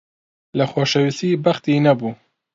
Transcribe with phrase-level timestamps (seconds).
[0.57, 2.11] لە خۆشەویستی بەختی نەبوو.